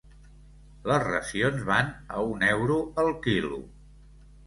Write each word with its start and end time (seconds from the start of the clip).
Les 0.91 1.03
racions 1.09 1.63
van 1.69 1.93
a 2.17 2.25
un 2.33 2.49
euro 2.51 2.81
el 3.07 3.15
quilo. 3.31 3.65